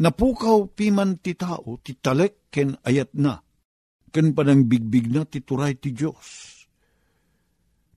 Napukaw 0.04 0.68
piman 0.76 1.24
ti 1.24 1.40
tao 1.40 1.80
ti 1.80 1.96
talek 1.96 2.52
ken 2.52 2.76
ayat 2.84 3.16
na 3.16 3.40
ken 4.12 4.36
panang 4.36 4.68
bigbig 4.68 5.08
na 5.08 5.24
ti 5.24 5.40
turay 5.40 5.80
ti 5.80 5.96
Diyos. 5.96 6.60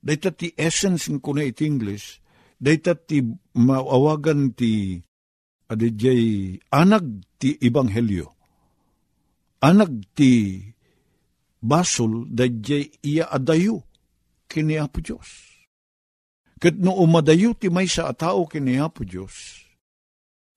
Dahita 0.03 0.31
ti 0.31 0.55
essence 0.55 1.11
ko 1.23 1.31
na 1.35 1.47
iti 1.47 1.63
English, 1.63 2.19
dayta 2.59 2.95
ti 2.99 3.23
maawagan 3.55 4.51
ti 4.55 4.99
adijay 5.71 6.59
anag 6.75 7.27
ti 7.39 7.59
ebanghelyo. 7.59 8.27
Anag 9.63 10.15
ti 10.15 10.59
basol 11.63 12.27
dayjay 12.31 12.87
iya 13.03 13.31
adayo 13.31 13.83
kini 14.47 14.79
Apo 14.79 14.99
Diyos. 15.03 15.52
Kat 16.63 16.79
no 16.79 16.95
umadayo 16.95 17.59
ti 17.59 17.67
may 17.67 17.91
sa 17.91 18.15
atao 18.15 18.47
kini 18.47 18.79
Apo 18.79 19.03
Diyos, 19.03 19.67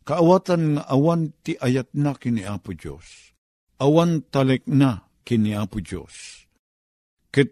kaawatan 0.06 0.78
nga 0.78 0.84
awan 0.86 1.34
ti 1.42 1.58
ayat 1.58 1.90
na 1.98 2.14
kini 2.14 2.46
Apo 2.46 2.78
Diyos, 2.78 3.34
awan 3.82 4.22
talek 4.30 4.70
na 4.70 5.10
kini 5.26 5.58
Apo 5.58 5.82
Diyos. 5.82 6.46
Kat 7.34 7.50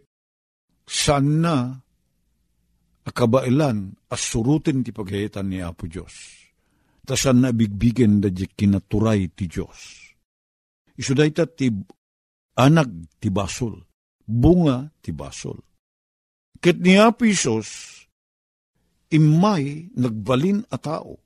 saan 0.86 1.42
na 1.42 1.82
akabailan 3.10 3.98
asurutin 4.14 4.86
ti 4.86 4.94
pagayatan 4.94 5.50
ni 5.50 5.58
Apo 5.58 5.90
Diyos. 5.90 6.14
Tasan 7.10 7.42
na 7.42 7.50
bigbigen 7.52 8.22
da 8.22 8.30
di 8.30 8.46
kinaturay 8.46 9.34
ti 9.34 9.50
Diyos. 9.50 10.14
Isuday 10.94 11.34
ta 11.34 11.50
ti 11.50 11.74
anag 12.62 13.18
ti 13.18 13.34
basol, 13.34 13.82
bunga 14.22 14.94
ti 15.02 15.10
basol. 15.10 15.58
Ket 16.62 16.78
ni 16.80 17.02
Apo 17.02 17.26
Isos, 17.26 18.03
imay 19.14 19.94
nagbalin 19.94 20.66
a 20.74 20.78
tao, 20.82 21.22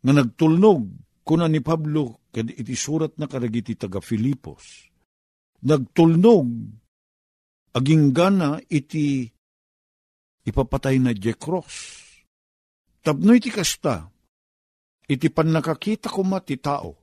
nga 0.00 0.12
nagtulnog 0.16 0.88
kuna 1.20 1.46
ni 1.46 1.60
Pablo 1.60 2.24
kad 2.32 2.48
iti 2.48 2.72
surat 2.72 3.20
na 3.20 3.28
karagiti 3.28 3.76
taga 3.76 4.00
Filipos. 4.00 4.88
Nagtulnog 5.60 6.48
aging 7.76 8.16
gana 8.16 8.56
iti 8.64 9.28
ipapatay 10.48 10.96
na 10.98 11.12
je 11.12 11.36
cross. 11.36 12.00
Tapno 13.04 13.36
iti 13.36 13.52
kasta, 13.52 14.08
iti 15.08 15.28
pan 15.28 15.52
nakakita 15.52 16.08
ko 16.08 16.24
ti 16.44 16.56
tao, 16.60 16.96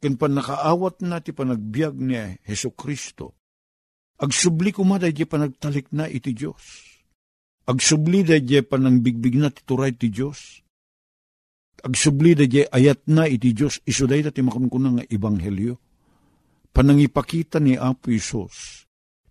ken 0.00 0.16
pan 0.16 0.36
nakaawat 0.36 1.04
na 1.04 1.20
ti 1.20 1.32
panagbiag 1.32 1.94
ni 1.96 2.16
Heso 2.44 2.72
Kristo, 2.72 3.36
agsubli 4.16 4.72
ko 4.72 4.84
maday 4.84 5.12
di 5.12 5.28
panagtalik 5.28 5.92
na 5.92 6.08
iti 6.08 6.32
Diyos. 6.32 6.89
Agsubli 7.70 8.26
da 8.26 8.34
di 8.42 8.58
panangbigbig 8.58 9.38
na 9.38 9.54
ti 9.54 9.62
turay 9.62 9.94
ti 9.94 10.10
Diyos. 10.10 10.58
Agsubli 11.86 12.34
da 12.34 12.44
di 12.50 12.66
ayat 12.66 13.06
na 13.06 13.30
iti 13.30 13.54
Diyos, 13.54 13.78
isuday 13.86 14.26
da 14.26 14.34
ti 14.34 14.42
makunkunang 14.42 14.98
nga 14.98 15.06
ebanghelyo. 15.06 15.78
Panangipakita 16.74 17.62
ni 17.62 17.78
Apo 17.78 18.10
Isos, 18.10 18.86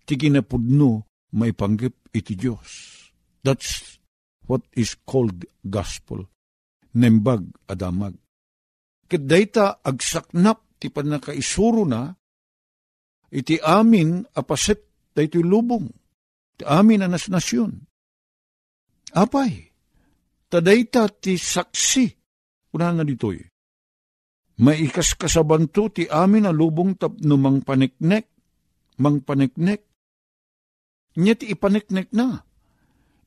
ti 0.08 0.16
kinapudno 0.16 1.04
may 1.36 1.52
panggip 1.52 2.12
iti 2.12 2.36
Diyos 2.36 3.00
That's 3.40 3.96
what 4.44 4.64
is 4.76 4.96
called 5.08 5.48
gospel. 5.64 6.28
Nembag 6.96 7.48
adamag. 7.70 8.18
Kadayta 9.08 9.80
agsaknap 9.80 10.76
ti 10.76 10.92
panakaisuro 10.92 11.86
na, 11.86 12.12
iti 13.32 13.58
amin 13.58 14.26
apaset 14.36 15.12
dayto 15.14 15.40
lubong. 15.40 15.88
Ti 16.60 16.64
amin 16.66 17.06
anas 17.06 17.30
nasyon. 17.32 17.89
Apay, 19.16 19.70
tadayta 20.46 21.10
ti 21.10 21.34
saksi, 21.34 22.04
una 22.76 22.94
na 22.94 23.02
ditoy. 23.02 23.38
Maikas 24.60 25.16
kasabanto 25.16 25.88
ti 25.88 26.04
amin 26.04 26.46
a 26.46 26.52
lubong 26.52 26.94
tapno 27.00 27.34
mang 27.40 27.64
paniknek, 27.64 28.28
mang 29.00 29.24
paniknek. 29.24 29.80
Nya 31.16 31.34
ti 31.34 31.50
ipaniknek 31.50 32.12
na 32.14 32.50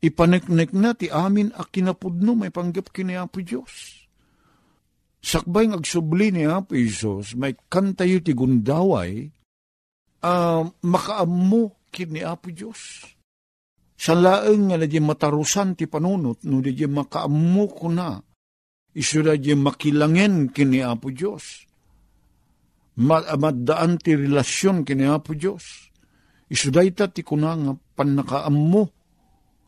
Ipaneknek 0.04 0.76
na 0.76 0.92
ti 0.92 1.08
amin 1.08 1.56
a 1.56 1.64
kinapudno 1.64 2.36
may 2.36 2.52
panggap 2.52 2.92
kini 2.92 3.16
Apo 3.16 3.40
Diyos. 3.40 4.04
Sakbay 5.24 5.72
ng 5.72 5.80
agsubli 5.80 6.28
ni 6.36 6.44
Apo 6.44 6.76
Isos, 6.76 7.40
may 7.40 7.56
kantayo 7.72 8.20
ti 8.20 8.36
gundaway, 8.36 9.32
uh, 10.20 10.68
makaammo 10.84 11.88
kini 11.88 12.20
Apo 12.20 12.52
Diyos. 12.52 13.08
Sa 14.04 14.20
laeng 14.20 14.68
nga 14.68 14.84
di 14.84 15.00
matarusan 15.00 15.80
ti 15.80 15.88
panunot, 15.88 16.44
no 16.44 16.60
di 16.60 16.76
makaammo 16.76 17.66
ko 17.72 17.88
na, 17.88 18.20
iso 19.00 19.24
na 19.24 19.40
di 19.40 19.56
makilangen 19.56 20.52
kini 20.52 20.84
Apo 20.84 21.08
Diyos. 21.08 21.64
Maddaan 23.00 23.96
ti 24.04 24.20
relasyon 24.20 24.84
kini 24.84 25.08
Apo 25.08 25.32
Diyos. 25.32 25.88
Iso 26.52 26.68
da 26.68 26.84
ti 26.84 27.24
kunanga 27.24 27.72
panakaammo 27.96 29.04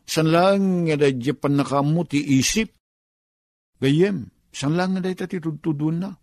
San 0.06 0.30
lang 0.30 0.86
nga 0.86 0.96
da 1.02 1.10
Japan 1.10 1.58
nakamu 1.58 2.06
ti 2.06 2.22
isip. 2.22 2.70
Gayem, 3.82 4.30
san 4.54 4.78
lang 4.78 4.94
nga 4.94 5.02
da 5.02 5.10
ita 5.10 5.26
ti 5.26 5.42
tudun 5.42 5.98
na. 6.06 6.14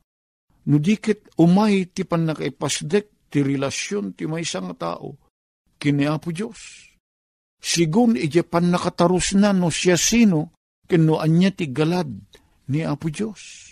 Nudikit 0.70 1.34
umay 1.42 1.90
ti 1.90 2.06
pan 2.06 2.22
nakaipasdek 2.22 3.26
ti 3.26 3.42
relasyon 3.42 4.14
ti 4.14 4.30
may 4.30 4.46
isang 4.46 4.70
tao. 4.78 5.18
Kini 5.82 6.06
Apo 6.06 6.30
Diyos. 6.30 6.91
Sigun 7.62 8.18
ije 8.18 8.42
pan 8.42 8.74
nakatarus 8.74 9.38
na 9.38 9.54
no 9.54 9.70
siya 9.70 9.94
sino 9.94 10.50
kino 10.90 11.22
anya 11.22 11.54
ti 11.54 11.70
galad 11.70 12.10
ni 12.68 12.82
Apo 12.82 13.06
Diyos. 13.06 13.70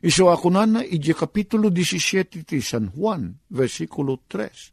Iso 0.00 0.32
ako 0.32 0.48
na 0.48 0.64
na 0.64 0.80
ije 0.80 1.12
kapitulo 1.12 1.68
17 1.68 2.48
ti 2.48 2.58
San 2.64 2.88
Juan, 2.96 3.36
versikulo 3.52 4.24
3 4.28 4.72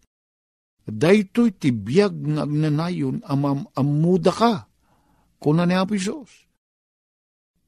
Daytoy 0.83 1.55
ti 1.55 1.71
biyag 1.71 2.15
nga 2.35 2.43
agnanayon 2.43 3.23
amam 3.23 3.63
amuda 3.71 4.31
ka, 4.35 4.53
kuna 5.39 5.63
ni 5.63 5.75
Apo 5.75 5.95
Isos. 5.95 6.47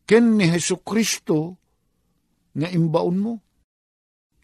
Ken 0.04 0.36
ni 0.36 0.52
Heso 0.52 0.84
Kristo 0.84 1.56
nga 2.56 2.68
imbaon 2.72 3.18
mo. 3.20 3.34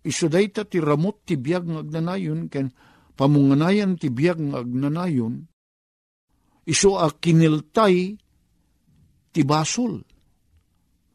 iso 0.01 0.25
dayta 0.25 0.65
ti 0.65 0.81
ramot 0.81 1.21
ti 1.25 1.37
biyag 1.37 1.69
ng 1.69 1.77
agnanayon, 1.77 2.49
ken 2.49 2.73
pamunganayan 3.13 4.01
ti 4.01 4.09
biyag 4.09 4.41
ng 4.41 4.53
agnanayon, 4.57 5.45
iso 6.67 6.97
a 6.97 7.09
kiniltay 7.09 8.17
ti 9.31 9.41
basol. 9.41 10.03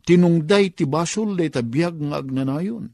Tinungday 0.06 0.70
ti 0.70 0.86
basol 0.86 1.34
day 1.34 1.50
ta 1.50 1.62
biyag 1.66 1.98
ng 1.98 2.14
agnanayon. 2.14 2.84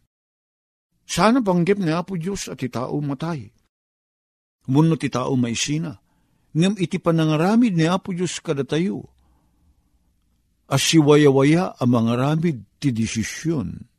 Sana 1.05 1.45
panggip 1.45 1.77
ni 1.77 1.93
Apo 1.93 2.17
Diyos 2.17 2.49
at 2.49 2.61
ti 2.61 2.73
tao 2.73 2.97
matay. 3.05 3.53
Muno 4.73 4.97
ti 4.97 5.13
tao 5.13 5.37
maisina. 5.37 5.93
Ngam 6.53 6.81
iti 6.81 6.97
panangaramid 6.97 7.77
ni 7.77 7.85
Apo 7.85 8.17
Diyos 8.17 8.41
kada 8.41 8.65
tayo. 8.65 9.09
As 10.73 10.81
siwaya-waya 10.89 11.77
ang 11.77 11.91
mga 11.93 12.13
ramid 12.17 12.65
ti 12.81 12.97
desisyon 12.97 13.93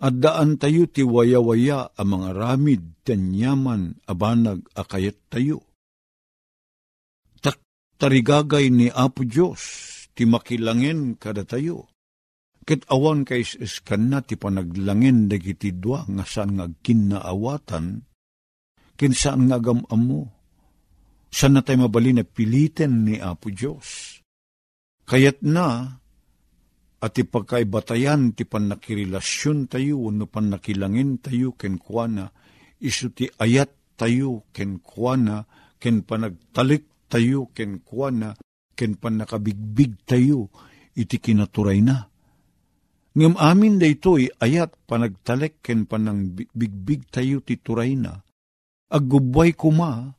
at 0.00 0.16
daan 0.16 0.56
tayo 0.56 0.88
ti 0.88 1.04
waya-waya 1.04 1.92
ang 1.92 2.08
mga 2.08 2.30
ramid 2.32 2.82
tanyaman 3.04 4.00
abanag 4.08 4.64
akayat 4.72 5.18
tayo. 5.28 5.69
Tarigagay 8.00 8.72
ni 8.72 8.88
Apo 8.88 9.28
Diyos, 9.28 9.60
ti 10.16 10.24
makilangin 10.24 11.20
kada 11.20 11.44
tayo. 11.44 11.92
Ket 12.64 12.88
awan 12.88 13.28
kay 13.28 13.44
iskan 13.44 14.08
na 14.08 14.24
ti 14.24 14.40
panaglangin 14.40 15.28
dagiti 15.28 15.76
dua 15.76 16.08
nga 16.08 16.24
saan 16.24 16.56
nga 16.56 16.64
kinaawatan, 16.80 18.00
kin 18.96 19.12
saan 19.12 19.52
nga 19.52 19.60
gamam 19.60 20.00
mo. 20.00 20.22
Saan 21.28 21.54
na 21.54 21.60
tayo 21.60 21.84
mabali 21.84 22.16
na 22.16 22.24
pilitin 22.24 23.04
ni 23.04 23.20
Apo 23.20 23.52
Diyos. 23.52 24.16
Kayat 25.04 25.44
na, 25.44 26.00
at 27.00 27.14
ipagkaibatayan 27.16 28.32
ti 28.32 28.48
panakirelasyon 28.48 29.68
tayo, 29.68 30.08
no 30.08 30.24
panakilangin 30.24 31.20
tayo 31.20 31.52
ken 31.52 31.76
kuana, 31.76 32.32
isu 32.80 33.12
ti 33.12 33.28
ayat 33.28 33.96
tayo 34.00 34.48
ken 34.56 34.80
kuana, 34.80 35.44
ken 35.76 36.00
panagtalik 36.04 36.89
tayo 37.10 37.50
ken 37.50 37.82
kuana, 37.82 38.38
ken 38.78 38.94
panakabigbig 38.94 40.06
tayo, 40.06 40.54
iti 40.94 41.18
kinaturay 41.18 41.82
na. 41.82 42.06
Ngam 43.18 43.34
amin 43.34 43.82
da 43.82 43.90
ito'y 43.90 44.30
ayat 44.38 44.70
panagtalek 44.86 45.58
ken 45.66 45.90
panang 45.90 46.30
bigbig 46.30 47.10
tayo 47.10 47.42
ti 47.42 47.58
turay 47.58 47.98
na, 47.98 48.22
aggubay 48.86 49.50
kuma, 49.58 50.14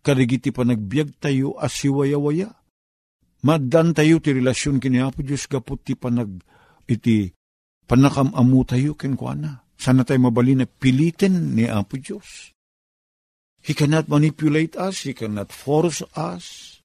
karigiti 0.00 0.48
panagbiag 0.48 1.20
tayo 1.20 1.60
asiwaya-waya 1.60 2.64
Maddan 3.44 3.92
tayo 3.92 4.24
ti 4.24 4.32
relasyon 4.32 4.80
kini 4.80 5.04
Apo 5.04 5.20
Diyos 5.20 5.44
kaput 5.44 5.76
ti 5.84 5.92
panag 5.92 6.40
iti 6.88 7.28
panakamamu 7.84 8.64
tayo 8.64 8.96
ken 8.96 9.20
kuana. 9.20 9.68
Sana 9.76 10.00
tayo 10.00 10.16
mabali 10.24 10.56
na 10.56 10.64
pilitin 10.64 11.52
ni 11.52 11.68
Apo 11.68 12.00
Diyos. 12.00 12.53
He 13.64 13.72
cannot 13.72 14.12
manipulate 14.12 14.76
us, 14.76 15.08
He 15.08 15.16
cannot 15.16 15.48
force 15.48 16.04
us. 16.12 16.76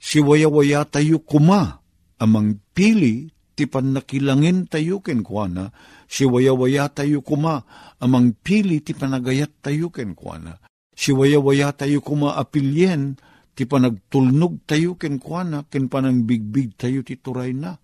Si 0.00 0.16
waya-waya 0.16 0.88
tayo 0.88 1.20
kuma, 1.20 1.84
amang 2.16 2.56
pili, 2.72 3.28
ti 3.52 3.68
panakilangin 3.68 4.64
tayo 4.64 5.04
ken 5.04 5.20
kuana, 5.20 5.68
si 6.08 6.24
waya-waya 6.24 6.88
tayo 6.88 7.20
kuma, 7.20 7.60
amang 8.00 8.32
pili, 8.32 8.80
ti 8.80 8.96
panagayat 8.96 9.60
tayo 9.60 9.92
ken 9.92 10.16
kuana. 10.16 10.56
Si 10.96 11.12
waya-waya 11.12 11.76
tayo 11.76 12.00
kuma 12.00 12.40
apilyen, 12.40 13.20
ti 13.52 13.68
panagtulnog 13.68 14.64
tayo 14.64 14.96
ken 14.96 15.20
kuana, 15.20 15.68
ken 15.68 15.92
panang 15.92 16.24
bigbig 16.24 16.80
tayo 16.80 17.04
ti 17.04 17.20
turay 17.20 17.52
na. 17.52 17.76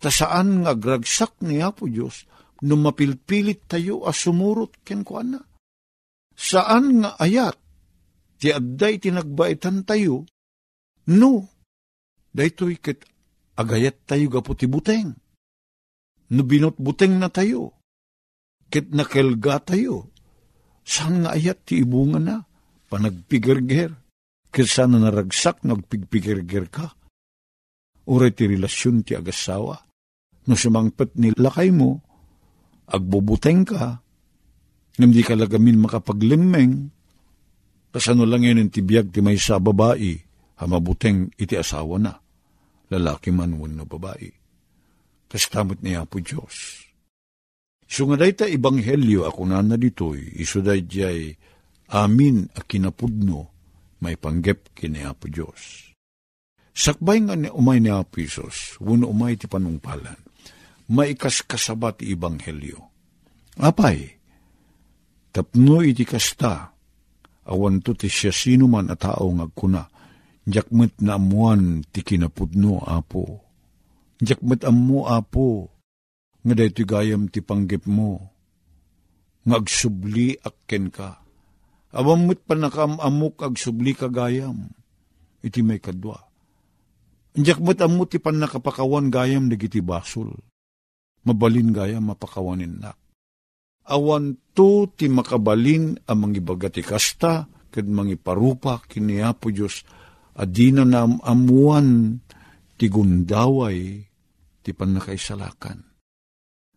Ta 0.00 0.08
saan 0.08 0.64
nga 0.64 0.72
gragsak 0.72 1.40
ni 1.44 1.60
Apo 1.60 1.84
Diyos, 1.84 2.24
no 2.64 2.80
mapilpilit 2.80 3.68
tayo 3.68 4.08
as 4.08 4.24
sumurot 4.24 4.80
ken 4.80 5.04
kuana. 5.04 5.40
Saan 6.34 7.02
nga 7.02 7.14
ayat, 7.18 7.56
ti 8.42 8.50
adday 8.50 8.98
tinagbaitan 8.98 9.86
tayo, 9.86 10.26
no, 11.10 11.48
daytoy 12.34 12.78
ket 12.82 13.06
agayat 13.54 14.02
tayo 14.04 14.26
gapo 14.28 14.58
ti 14.58 14.66
buteng. 14.66 15.14
No 16.34 16.42
binot 16.42 16.74
buteng 16.76 17.22
na 17.22 17.30
tayo, 17.30 17.78
ket 18.68 18.90
nakelga 18.90 19.62
tayo, 19.62 20.10
saan 20.82 21.22
nga 21.22 21.38
ayat 21.38 21.62
ti 21.62 21.80
ibunga 21.80 22.18
na, 22.18 22.36
panagpigerger, 22.90 24.04
Kesa 24.54 24.86
na 24.86 25.02
naragsak 25.02 25.66
nagpigpigirgir 25.66 26.70
ka. 26.70 26.94
Uray 28.06 28.30
ti 28.30 28.46
relasyon 28.46 29.02
ti 29.02 29.18
agasawa. 29.18 29.82
No 30.46 30.54
sumangpet 30.54 31.18
ni 31.18 31.34
lakay 31.34 31.74
mo, 31.74 31.98
agbubuteng 32.86 33.66
ka, 33.66 34.03
di 34.94 35.22
ka 35.26 35.34
lagamin 35.34 35.82
makapaglimeng, 35.82 36.90
kasano 37.90 38.22
lang 38.26 38.46
yun 38.46 38.70
ti 38.70 38.82
biyag 38.82 39.10
ti 39.10 39.18
may 39.18 39.38
sa 39.38 39.58
babae, 39.58 40.14
hamabuteng 40.62 41.34
iti 41.34 41.58
asawa 41.58 41.98
na, 41.98 42.14
lalaki 42.90 43.34
man 43.34 43.58
wano 43.58 43.82
babae. 43.82 44.30
Kastamot 45.26 45.82
niya 45.82 46.06
po 46.06 46.22
Diyos. 46.22 46.86
So 47.90 48.06
nga 48.06 48.22
ta 48.30 48.46
ibanghelyo 48.46 49.26
ako 49.26 49.50
na 49.50 49.60
na 49.60 49.74
ditoy, 49.74 50.38
iso 50.38 50.62
jay 50.62 51.34
amin 51.90 52.48
a 52.54 52.62
kinapudno, 52.62 53.54
may 54.00 54.16
panggep 54.18 54.72
kini 54.76 55.04
Apo 55.04 55.28
Diyos. 55.30 55.92
Sakbay 56.74 57.22
nga 57.24 57.38
ni 57.38 57.48
umay 57.48 57.78
ni 57.78 57.88
Apo 57.88 58.18
Isos, 58.18 58.76
wano 58.82 59.08
umay 59.08 59.38
ti 59.38 59.46
panungpalan, 59.46 60.18
maikas 60.90 61.46
kasabat 61.46 62.02
Ibanghelyo. 62.02 62.82
Apay, 63.62 64.18
tapno 65.34 65.82
iti 65.82 66.06
kasta, 66.06 66.70
awan 67.50 67.82
to 67.82 67.98
ti 67.98 68.06
siya 68.06 68.30
sino 68.30 68.70
man 68.70 68.86
a 68.88 68.94
tao 68.94 69.34
ngagkuna, 69.34 69.82
jakmet 70.46 71.02
na 71.02 71.18
amuan 71.18 71.82
ti 71.90 72.06
kinapudno, 72.06 72.86
Apo. 72.86 73.42
Jakmet 74.22 74.62
amu, 74.62 75.10
Apo, 75.10 75.74
nga 76.46 76.54
dahito 76.54 76.86
gayam 76.86 77.26
ti 77.26 77.42
panggep 77.42 77.82
mo, 77.90 78.30
ngagsubli 79.42 80.38
akken 80.38 80.86
ka 80.94 81.24
Awamot 81.94 82.42
pa 82.42 82.58
nakamamok 82.58 83.46
ag 83.46 83.54
subli 83.54 83.94
kagayam. 83.94 84.66
Iti 85.46 85.62
may 85.62 85.78
kadwa. 85.78 86.18
Mo't 87.38 87.78
amot 87.78 88.10
ti 88.10 88.18
pan 88.18 88.42
nakapakawan 88.42 89.14
gayam 89.14 89.46
nagiti 89.46 89.78
basol. 89.78 90.34
Mabalin 91.22 91.70
gayam 91.70 92.10
mapakawanin 92.10 92.82
na. 92.82 92.90
Awan 93.84 94.54
to 94.56 94.88
ti 94.96 95.12
makabalin 95.12 95.98
ang 96.08 96.18
mangibagati 96.24 96.80
kasta, 96.80 97.44
kad 97.68 97.84
mangiparupa 97.84 98.80
kiniapo 98.86 99.52
Diyos, 99.52 99.84
adina 100.38 100.86
na 100.88 101.04
amuan 101.04 102.16
ti 102.78 102.86
gundaway 102.88 104.00
ti 104.64 104.70
panakaisalakan. 104.72 105.78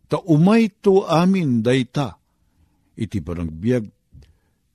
Ta 0.08 0.20
umay 0.28 0.68
to 0.84 1.08
amin 1.08 1.64
dayta, 1.64 2.18
iti 2.98 3.24
panagbiag 3.24 3.86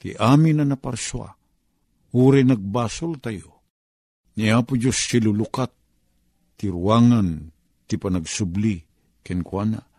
ti 0.00 0.16
amin 0.16 0.62
na 0.62 0.64
naparswa, 0.64 1.28
uri 2.16 2.42
nagbasol 2.48 3.20
tayo. 3.20 3.50
Ni 4.32 4.48
Apo 4.48 4.80
Diyos 4.80 4.96
silulukat, 4.96 5.68
ti 6.56 6.72
ruangan, 6.72 7.52
ti 7.84 8.00
panagsubli, 8.00 8.80
kenkwana. 9.20 9.91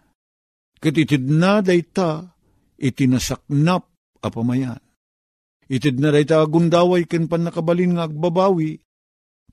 Katitid 0.84 1.32
na 1.32 1.64
dayta, 1.64 2.36
itinasaknap 2.76 3.88
apamayan. 4.20 4.84
Itid 5.72 6.04
na 6.04 6.12
dayta 6.12 6.44
agundaway 6.44 7.08
ken 7.08 7.32
pan 7.32 7.48
nakabalin 7.48 7.96
nga 7.96 8.12
agbabawi, 8.12 8.84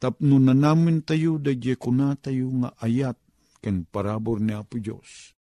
tapno 0.02 0.42
na 0.42 0.50
namin 0.50 1.06
tayo 1.06 1.38
dadye 1.38 1.78
kuna 1.78 2.18
tayo 2.18 2.50
nga 2.66 2.74
ayat 2.82 3.14
ken 3.62 3.86
parabor 3.86 4.42
ni 4.42 4.50
Apo 4.50 4.82
Diyos. 4.82 5.38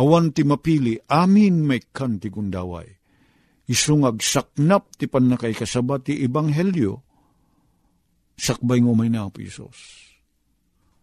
Awan 0.00 0.32
ti 0.32 0.40
mapili, 0.40 0.96
amin 1.12 1.60
may 1.68 1.84
kan 1.84 2.16
ti 2.16 2.32
gundaway 2.32 2.88
isungag 3.64 4.20
saknap 4.20 4.92
ti 4.96 5.08
panakay 5.08 5.56
kasabat 5.56 6.08
ti 6.08 6.20
ibanghelyo, 6.24 7.00
sakbay 8.36 8.80
ngo 8.84 8.92
may 8.92 9.08
na 9.08 9.28
Isos. 9.40 10.12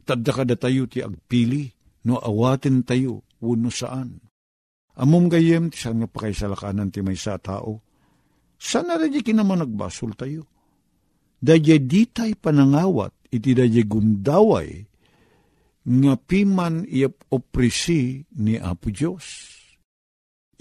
Tadda 0.05 0.31
kada 0.33 0.55
tayo 0.57 0.89
ti 0.89 1.01
agpili, 1.01 1.69
no 2.05 2.17
awatin 2.17 2.81
tayo, 2.85 3.25
uno 3.43 3.69
saan. 3.73 4.21
Amom 4.97 5.27
gayem 5.32 5.71
ti 5.71 5.82
saan 5.82 6.04
nga 6.04 6.10
pakaisalakanan 6.10 6.93
ti 6.93 7.01
may 7.01 7.17
sa 7.17 7.41
tao. 7.41 7.82
Sana 8.62 8.97
radya 8.97 9.25
kinaman 9.25 9.65
nagbasol 9.65 10.13
tayo. 10.13 10.45
Dadya 11.41 11.82
di 11.82 12.06
tay 12.06 12.38
panangawat, 12.38 13.34
iti 13.34 13.58
dadya 13.58 13.82
gundaway, 13.89 14.86
nga 15.82 16.13
piman 16.13 16.86
iap 16.86 17.34
oprisi 17.34 18.21
ni 18.38 18.62
Apo 18.62 18.93
Diyos 18.93 19.58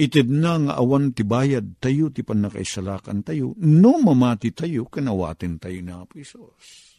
Itid 0.01 0.33
na 0.33 0.57
nga 0.57 0.81
awan 0.81 1.13
ti 1.13 1.29
bayad 1.29 1.77
tayo, 1.77 2.09
ti 2.09 2.25
panakaisalakan 2.25 3.21
tayo, 3.21 3.53
no 3.61 4.01
mamati 4.01 4.49
tayo, 4.57 4.89
kanawatin 4.89 5.61
tayo 5.61 5.77
na 5.85 6.01
Apo 6.01 6.17
Isos. 6.17 6.97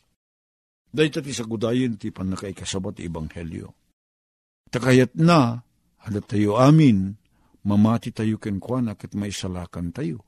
Dahil 0.86 1.10
ti 1.10 1.34
sagudayin 1.34 1.98
ti 1.98 2.14
panakaikasabat 2.14 3.02
ti 3.02 3.10
Ebanghelyo. 3.10 3.74
Takayat 4.70 5.18
na, 5.18 5.66
halat 6.08 6.26
tayo 6.26 6.58
amin, 6.58 7.16
mamati 7.66 8.14
tayo 8.14 8.38
kenkwana 8.42 8.98
ket 8.98 9.14
may 9.14 9.34
salakan 9.34 9.94
tayo. 9.94 10.26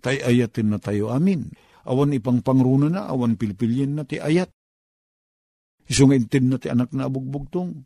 Tay 0.00 0.20
ayatin 0.24 0.72
na 0.72 0.78
tayo 0.80 1.12
amin. 1.12 1.52
Awan 1.84 2.16
ipang 2.16 2.40
pangruna 2.40 2.88
na, 2.88 3.08
awan 3.08 3.36
pilpilyin 3.36 3.96
na 3.96 4.04
ti 4.04 4.16
ayat. 4.20 4.48
Isungaintin 5.88 6.48
na 6.48 6.56
ti 6.56 6.72
anak 6.72 6.92
na 6.96 7.08
abugbugtong. 7.08 7.84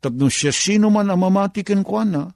Tapno 0.00 0.28
siya 0.28 0.52
sino 0.52 0.92
man 0.92 1.08
ang 1.08 1.20
mamati 1.20 1.64
kenkwana, 1.64 2.28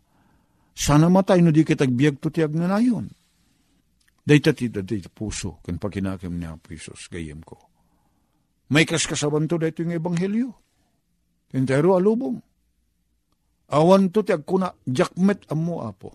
sana 0.72 1.12
matay 1.12 1.44
no 1.44 1.52
di 1.52 1.64
kitagbiag 1.68 2.16
to 2.16 2.32
ti 2.32 2.40
agnanayon. 2.40 3.04
Dayta 4.24 4.52
ti 4.52 4.68
dati 4.68 5.00
puso, 5.08 5.60
ken 5.64 5.80
pakinakim 5.80 6.36
ni 6.36 6.44
Apo 6.44 6.76
Isos, 6.76 7.08
gayem 7.08 7.40
ko. 7.40 7.56
May 8.68 8.84
kaskasaban 8.84 9.48
to 9.48 9.56
dito 9.56 9.80
yung 9.80 9.96
ebanghelyo. 9.96 10.48
Entero 11.56 11.96
alubong. 11.96 12.36
Awan 13.68 14.08
to 14.08 14.24
ti 14.24 14.32
agkuna, 14.32 14.72
jakmet 14.88 15.44
amo 15.52 15.84
apo. 15.84 16.08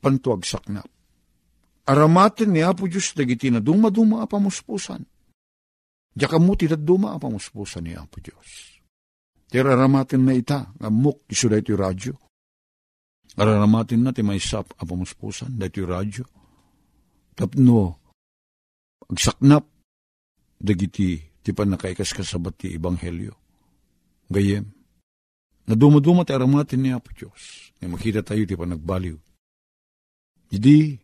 Pantuag 0.00 0.42
saknap. 0.42 0.88
Aramatin 1.86 2.50
ni 2.50 2.66
Apo 2.66 2.90
Diyos 2.90 3.14
dagiti 3.14 3.46
na 3.46 3.62
duma-duma 3.62 4.26
apamuspusan. 4.26 5.02
Mo 6.16 6.52
ti 6.58 6.66
duma 6.66 7.14
apamuspusan 7.14 7.86
ni 7.86 7.94
Apo 7.94 8.18
Diyos. 8.18 8.80
Tira 9.46 9.78
aramatin 9.78 10.26
na 10.26 10.34
ita, 10.34 10.74
ngamuk 10.82 11.30
iso 11.30 11.46
yung 11.46 11.78
radyo. 11.78 12.14
Araramatin 13.38 14.02
na 14.02 14.10
ti 14.10 14.26
may 14.26 14.42
sap 14.42 14.74
apamuspusan, 14.74 15.54
dito 15.54 15.86
yung 15.86 15.92
radyo 15.94 16.24
tapno 17.36 18.00
agsaknap 19.12 19.68
dagiti 20.56 21.20
ti 21.44 21.50
panakaikas 21.52 22.16
kasabat 22.16 22.56
ti 22.56 22.72
ibanghelyo. 22.74 23.36
Gayem, 24.32 24.66
na 25.66 25.74
dumaduma 25.74 26.22
ti 26.22 26.32
aramatin 26.32 26.80
ni 26.80 26.90
Apo 26.94 27.10
Diyos, 27.10 27.74
na 27.82 27.90
makita 27.90 28.22
tayo 28.22 28.46
ti 28.46 28.54
panagbaliw. 28.54 29.18
Idi, 30.54 30.94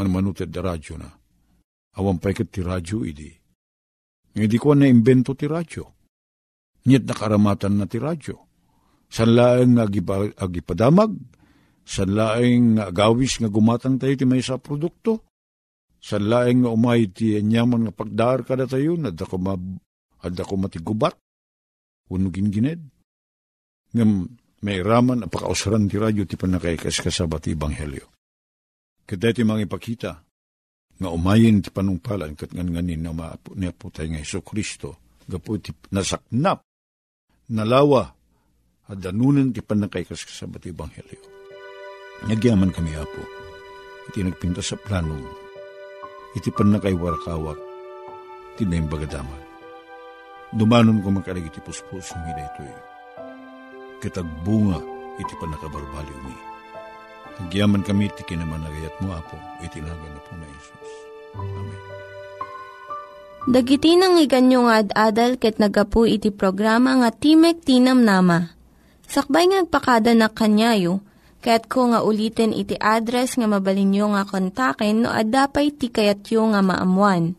manmanuted 0.00 0.48
da 0.48 0.64
radyo 0.64 0.96
na. 0.96 1.08
Awan 2.00 2.16
pa 2.16 2.32
ti 2.32 2.60
radyo, 2.64 3.04
idi. 3.04 3.28
Hindi 4.34 4.56
ko 4.58 4.74
na 4.74 4.88
imbento 4.88 5.36
ti 5.36 5.46
radyo. 5.46 5.84
Niyat 6.88 7.04
nakaramatan 7.06 7.76
na 7.78 7.86
ti 7.86 8.00
radyo. 8.00 8.36
San 9.12 9.36
laeng 9.36 9.78
agipadamag, 10.34 11.12
san 11.86 12.10
laeng 12.10 12.80
agawis 12.80 13.38
nga 13.38 13.52
gumatang 13.52 14.00
tayo 14.00 14.16
ti 14.16 14.26
may 14.26 14.42
sa 14.42 14.58
produkto, 14.58 15.28
sa 16.00 16.18
laeng 16.18 16.66
nga 16.66 16.72
umay 16.72 17.12
ti 17.12 17.36
anyaman 17.36 17.86
nga 17.86 17.94
pagdar 17.94 18.42
kada 18.48 18.66
tayo, 18.66 18.96
ma, 18.98 19.54
adda 20.24 20.42
ko 20.42 20.54
matigubat, 20.56 21.14
unugin 22.10 22.48
gined. 22.50 22.93
Ngam 23.94 24.10
may 24.64 24.82
raman 24.82 25.24
apakausaran 25.24 25.86
ti 25.86 25.96
radyo 26.00 26.26
ti 26.26 26.34
panakaikas 26.34 26.98
kasabat 26.98 27.46
ti 27.46 27.54
Ebanghelyo. 27.54 28.06
Kada 29.04 29.30
ti 29.30 29.44
mga 29.44 29.68
ipakita, 29.68 30.12
nga 30.98 31.08
umayin 31.12 31.60
ti 31.60 31.68
panungpalan 31.68 32.32
kat 32.34 32.56
ngan 32.56 32.72
nganin 32.72 33.04
na 33.04 33.12
maapo 33.12 33.52
niya 33.52 33.76
po 33.76 33.92
tayo 33.92 34.10
nga 34.10 34.24
Iso 34.24 34.40
Kristo, 34.40 35.20
gapo 35.28 35.60
ti 35.60 35.70
nasaknap, 35.92 36.64
nalawa, 37.52 38.08
at 38.88 38.98
danunan 39.00 39.52
ti 39.52 39.60
panakaikas 39.60 40.24
kasabat 40.24 40.64
ti 40.64 40.72
Ebanghelyo. 40.72 41.20
Nagyaman 42.24 42.72
kami 42.72 42.96
apo, 42.96 43.22
iti 44.08 44.24
nagpinta 44.24 44.64
sa 44.64 44.80
planong 44.80 45.44
iti 46.34 46.50
pan 46.50 46.74
na 46.74 46.82
kay 46.82 46.98
warakawak, 46.98 47.58
tinayang 48.58 48.90
bagadaman. 48.90 49.42
Dumanon 50.50 51.02
ko 51.02 51.14
makalig 51.14 51.46
iti 51.46 51.62
puspos, 51.62 52.10
humida 52.14 52.42
ito 52.42 52.62
eh. 52.66 52.93
Kitagbunga 54.02 54.78
iti 55.20 55.34
pan 55.38 55.54
nakabarbaliw 55.54 56.18
mi. 56.24 56.36
Nagyaman 57.34 57.82
kami 57.82 58.10
iti 58.10 58.22
kinamanagayat 58.22 58.94
mo, 59.02 59.14
Apo, 59.14 59.36
iti 59.62 59.82
nagan 59.82 60.14
na 60.14 60.20
po 60.22 60.32
na 60.38 60.46
Isus. 60.46 60.90
Amen. 61.34 61.82
Dagiti 63.44 63.92
nang 63.98 64.16
iganyo 64.16 64.64
nga 64.64 64.80
ad-adal 64.80 65.36
ket 65.36 65.60
nagapu 65.60 66.08
iti 66.08 66.32
programa 66.32 66.96
nga 66.96 67.10
Timek 67.12 67.60
Tinam 67.60 68.00
Nama. 68.00 68.54
Sakbay 69.04 69.52
ngagpakada 69.52 70.16
na 70.16 70.32
kanyayo, 70.32 71.04
Kaya't 71.44 71.68
ko 71.68 71.92
nga 71.92 72.00
ulitin 72.00 72.56
iti 72.56 72.72
address 72.80 73.36
nga 73.36 73.44
mabalinyo 73.44 74.16
nga 74.16 74.24
kontaken 74.24 75.04
no 75.04 75.12
ad-dapay 75.12 75.76
tikayatyo 75.76 76.56
nga 76.56 76.64
maamuan. 76.64 77.36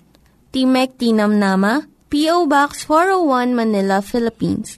Timek 0.54 0.94
Tinam 1.02 1.42
Nama, 1.42 1.82
P.O. 2.14 2.46
Box 2.46 2.86
401 2.86 3.58
Manila, 3.58 4.06
Philippines. 4.06 4.78